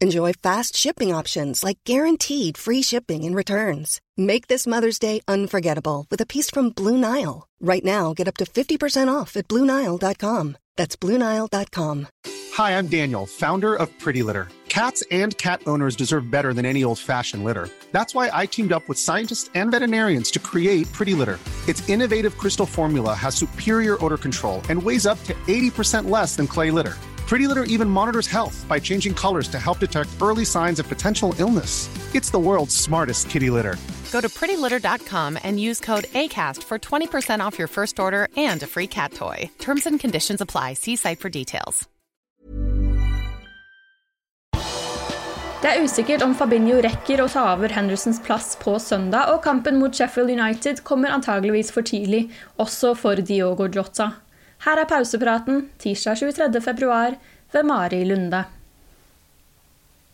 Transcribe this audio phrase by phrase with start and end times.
[0.00, 4.00] Enjoy fast shipping options like guaranteed free shipping and returns.
[4.16, 7.48] Make this Mother's Day unforgettable with a piece from Blue Nile.
[7.60, 10.56] Right now, get up to 50% off at BlueNile.com.
[10.76, 12.06] That's BlueNile.com.
[12.54, 14.46] Hi, I'm Daniel, founder of Pretty Litter.
[14.68, 17.68] Cats and cat owners deserve better than any old fashioned litter.
[17.90, 21.40] That's why I teamed up with scientists and veterinarians to create Pretty Litter.
[21.66, 26.46] Its innovative crystal formula has superior odor control and weighs up to 80% less than
[26.46, 26.96] clay litter.
[27.28, 31.34] Pretty Litter even monitors health by changing colors to help detect early signs of potential
[31.38, 31.90] illness.
[32.14, 33.76] It's the world's smartest kitty litter.
[34.12, 38.66] Go to prettylitter.com and use code ACAST for 20% off your first order and a
[38.66, 39.50] free cat toy.
[39.58, 40.72] Terms and conditions apply.
[40.74, 41.86] See site for details.
[45.60, 49.80] Det er usikkert om Fabinho rekker å ta over Hendersons plass på søndag, og kampen
[49.82, 52.28] mot Sheffield United kommer antageligvis for tidlig,
[52.62, 54.12] også for Diogo Jota.
[54.66, 56.62] Her er pausepraten tirsdag 23.
[56.64, 57.18] februar
[57.52, 58.44] ved Mari Lunde.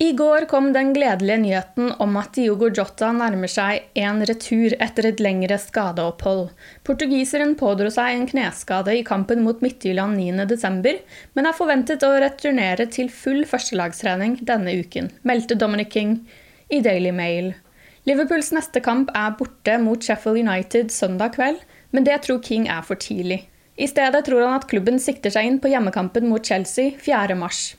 [0.05, 5.07] I går kom den gledelige nyheten om at Diogo Jota nærmer seg en retur etter
[5.09, 6.49] et lengre skadeopphold.
[6.85, 10.99] Portugiseren pådro seg en kneskade i kampen mot Midtjylland 9.12.,
[11.39, 16.19] men er forventet å returnere til full førstelagstrening denne uken, meldte Dominic King
[16.69, 17.55] i Daily Mail.
[18.05, 21.63] Liverpools neste kamp er borte mot Sheffield United søndag kveld,
[21.95, 23.45] men det tror King er for tidlig.
[23.75, 27.35] I stedet tror han at klubben sikter seg inn på hjemmekampen mot Chelsea 4.
[27.35, 27.75] mars.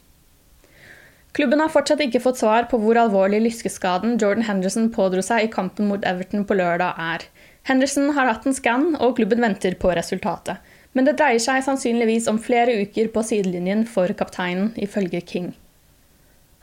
[1.36, 5.52] Klubben har fortsatt ikke fått svar på hvor alvorlig lyskeskaden Jordan Henderson pådro seg i
[5.52, 7.26] kampen mot Everton på lørdag er.
[7.68, 10.60] Henderson har hatt en skann, og klubben venter på resultatet.
[10.96, 15.50] Men det dreier seg sannsynligvis om flere uker på sidelinjen for kapteinen, ifølge King.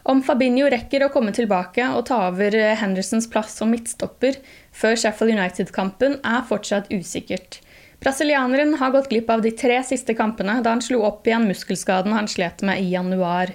[0.09, 4.41] Om Fabinho rekker å komme tilbake og ta over Hendersons plass som midtstopper
[4.75, 7.61] før Sheffield United-kampen, er fortsatt usikkert.
[8.03, 12.13] Brasilianeren har gått glipp av de tre siste kampene da han slo opp igjen muskelskaden
[12.17, 13.53] han slet med i januar.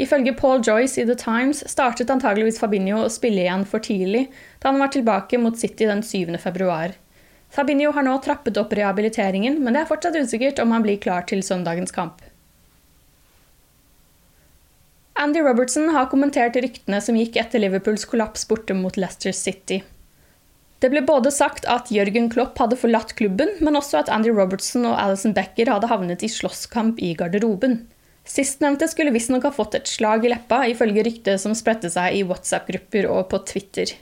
[0.00, 4.26] Ifølge Paul Joyce i The Times startet antageligvis Fabinho å spille igjen for tidlig,
[4.62, 6.38] da han var tilbake mot City den 7.
[6.40, 6.96] februar.
[7.52, 11.28] Fabinho har nå trappet opp rehabiliteringen, men det er fortsatt usikkert om han blir klar
[11.28, 12.24] til søndagens kamp.
[15.14, 19.84] Andy Robertson har kommentert ryktene som gikk etter Liverpools kollaps borte mot Leicester City.
[20.84, 24.84] Det ble både sagt at Jørgen Klopp hadde forlatt klubben, men også at Andy Robertson
[24.84, 27.78] og Alison Becker hadde havnet i slåsskamp i garderoben.
[28.28, 32.20] Sistnevnte skulle visstnok ha fått et slag i leppa, ifølge ryktet som spredte seg i
[32.28, 33.94] WhatsApp-grupper og på Twitter.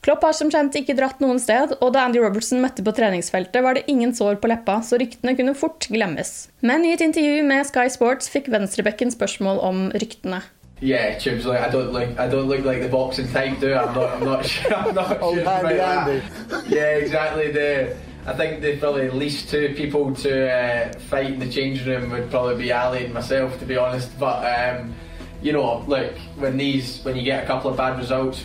[0.00, 3.60] Klopp har som kjent ikke dratt noen sted, og da Andy Robertson møtte på treningsfeltet,
[3.60, 6.48] var det ingen sår på leppa, så ryktene kunne fort glemmes.
[6.64, 10.40] Men i et intervju med Sky Sports fikk venstrebekken spørsmål om ryktene.
[10.82, 13.84] Yeah, Chib's like I don't look I don't look like the boxing type, do I?
[13.84, 16.68] I'm not I'm not sure I'm not Old sure handy about that.
[16.68, 17.52] Yeah, exactly.
[17.52, 22.10] The I think the probably least two people to uh, fight in the changing room
[22.10, 24.10] would probably be Ali and myself, to be honest.
[24.18, 24.92] But um,
[25.40, 28.44] you know, look, when these when you get a couple of bad results,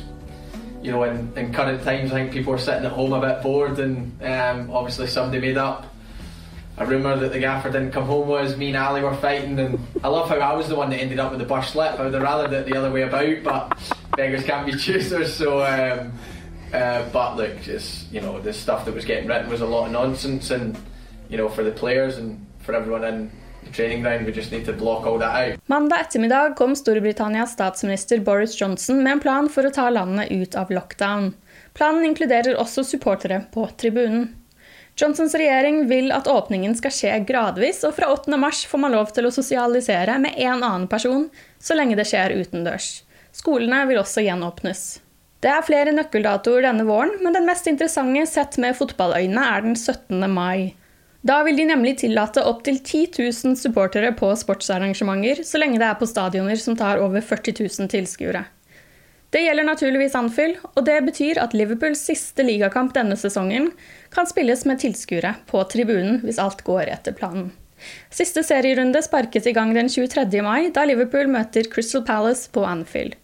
[0.83, 3.41] you know, in, in current times, I think people are sitting at home a bit
[3.41, 5.91] bored, and um, obviously somebody made up
[6.77, 9.79] a rumour that the gaffer didn't come home was me and Ali were fighting, and
[10.03, 11.99] I love how I was the one that ended up with the burst slip.
[11.99, 15.63] I would have rather it the other way about, but beggars can't be choosers, so.
[15.63, 16.13] Um,
[16.73, 19.85] uh, but look, just you know, the stuff that was getting written was a lot
[19.85, 20.77] of nonsense, and
[21.29, 23.31] you know, for the players and for everyone in
[23.63, 25.59] the training ground, we just need to block all that out.
[25.65, 30.55] Mandag ettermiddag kom Storbritannias statsminister Boris Johnson med en plan for å ta landet ut
[30.55, 31.33] av lockdown.
[31.73, 34.35] Planen inkluderer også supportere på tribunen.
[34.97, 38.33] Johnsons regjering vil at åpningen skal skje gradvis, og fra 8.
[38.41, 41.27] mars får man lov til å sosialisere med en annen person
[41.61, 43.03] så lenge det skjer utendørs.
[43.35, 44.81] Skolene vil også gjenåpnes.
[45.45, 49.77] Det er flere nøkkeldatoer denne våren, men den mest interessante sett med fotballøyne er den
[49.77, 50.25] 17.
[50.33, 50.73] mai.
[51.21, 56.01] Da vil de nemlig tillate opptil 10 000 supportere på sportsarrangementer, så lenge det er
[56.01, 58.47] på stadioner som tar over 40 000 tilskuere.
[59.29, 63.73] Det gjelder naturligvis Anfield, og det betyr at Liverpools siste ligakamp denne sesongen
[64.13, 67.51] kan spilles med tilskuere på tribunen hvis alt går etter planen.
[68.09, 70.41] Siste serierunde sparkes i gang den 23.
[70.41, 73.19] mai, da Liverpool møter Crystal Palace på Anfield.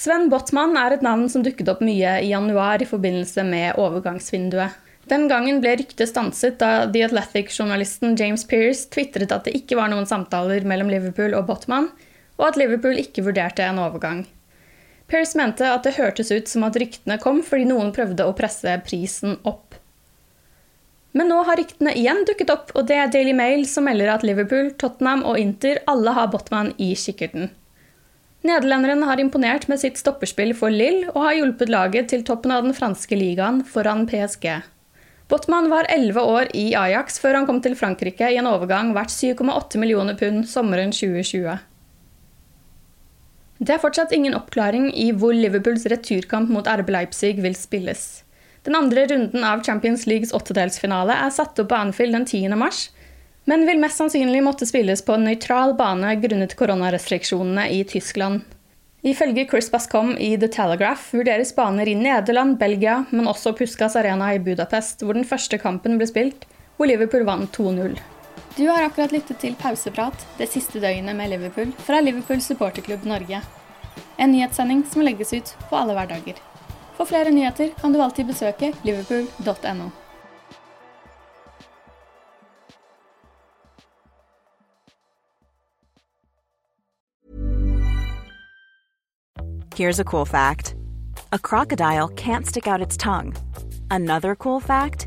[0.00, 4.78] Sven Botman er et navn som dukket opp mye i januar i forbindelse med overgangsvinduet.
[5.10, 9.90] Den gangen ble ryktet stanset da The Athletic-journalisten James Pearce tvitret at det ikke var
[9.92, 11.90] noen samtaler mellom Liverpool og Botman,
[12.40, 14.24] og at Liverpool ikke vurderte en overgang.
[15.10, 18.76] Pearce mente at det hørtes ut som at ryktene kom fordi noen prøvde å presse
[18.86, 19.76] prisen opp.
[21.12, 24.26] Men nå har ryktene igjen dukket opp, og det er Daily Mail som melder at
[24.26, 27.50] Liverpool, Tottenham og Inter alle har Botman i kikkerten.
[28.46, 32.62] Nederlenderen har imponert med sitt stopperspill for Lill og har hjulpet laget til toppen av
[32.64, 34.46] den franske ligaen foran PSG.
[35.30, 39.12] Botman var 11 år i Ajax før han kom til Frankrike i en overgang verdt
[39.12, 41.58] 7,8 millioner pund sommeren 2020.
[43.60, 48.22] Det er fortsatt ingen oppklaring i hvor Liverpools returkamp mot RB Leipzig vil spilles.
[48.64, 52.56] Den andre runden av Champions Leagues åttedelsfinale er satt opp på Anfield den 10.
[52.56, 52.86] mars,
[53.44, 58.46] men vil mest sannsynlig måtte spilles på en nøytral bane grunnet koronarestriksjonene i Tyskland.
[59.04, 64.32] Ifølge Chris Bascom i The Telegraph vurderes baner i Nederland, Belgia, men også Puskas Arena
[64.36, 68.00] i Budapest, hvor den første kampen ble spilt, hvor Liverpool vant 2-0.
[68.56, 73.42] Du har akkurat lyttet til Pauseprat det siste døgnet med Liverpool fra Liverpool supporterklubb Norge.
[74.18, 76.40] En nyhetssending som legges ut på alle hverdager.
[76.98, 79.90] For flere nyheter kan du alltid besøke liverpool.no.
[89.76, 90.74] Here's a cool fact
[91.32, 93.32] a crocodile can't stick out its tongue.
[93.90, 95.06] Another cool fact